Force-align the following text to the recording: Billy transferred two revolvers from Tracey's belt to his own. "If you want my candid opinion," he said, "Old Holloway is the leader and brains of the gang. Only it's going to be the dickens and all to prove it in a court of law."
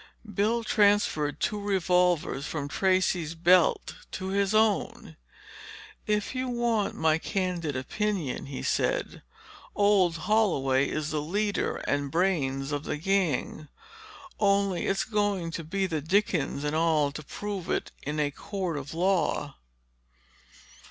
Billy 0.33 0.63
transferred 0.63 1.39
two 1.39 1.59
revolvers 1.61 2.47
from 2.47 2.67
Tracey's 2.67 3.35
belt 3.35 3.97
to 4.09 4.29
his 4.29 4.51
own. 4.51 5.15
"If 6.07 6.33
you 6.33 6.47
want 6.49 6.95
my 6.95 7.19
candid 7.19 7.75
opinion," 7.75 8.47
he 8.47 8.63
said, 8.63 9.21
"Old 9.75 10.17
Holloway 10.17 10.89
is 10.89 11.11
the 11.11 11.21
leader 11.21 11.75
and 11.87 12.09
brains 12.09 12.71
of 12.71 12.83
the 12.83 12.97
gang. 12.97 13.67
Only 14.39 14.87
it's 14.87 15.03
going 15.03 15.51
to 15.51 15.63
be 15.63 15.85
the 15.85 16.01
dickens 16.01 16.63
and 16.63 16.75
all 16.75 17.11
to 17.11 17.21
prove 17.23 17.69
it 17.69 17.91
in 18.01 18.19
a 18.19 18.31
court 18.31 18.77
of 18.77 18.95
law." 18.95 19.53